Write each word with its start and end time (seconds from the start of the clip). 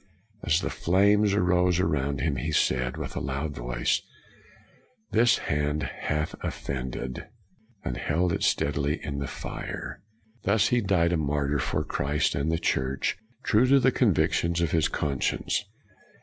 As 0.43 0.61
the 0.61 0.71
flames 0.71 1.35
arose 1.35 1.79
around 1.79 2.21
him, 2.21 2.37
he 2.37 2.51
said, 2.51 2.97
with 2.97 3.15
a 3.15 3.19
loud 3.19 3.53
voice," 3.55 4.01
This 5.11 5.37
hand 5.37 5.83
hath 5.83 6.33
offended," 6.41 7.27
and 7.85 7.97
held 7.97 8.33
it 8.33 8.41
steadily 8.41 8.99
in 9.05 9.19
the 9.19 9.27
fire. 9.27 10.01
Thus 10.41 10.69
he 10.69 10.81
died 10.81 11.13
a 11.13 11.17
martyr 11.17 11.59
for 11.59 11.83
Christ 11.83 12.33
and 12.33 12.51
the 12.51 12.57
Church, 12.57 13.15
true 13.43 13.67
to 13.67 13.79
the 13.79 13.91
convictions 13.91 14.59
of 14.59 14.71
his 14.71 14.87
conscience. 14.87 15.65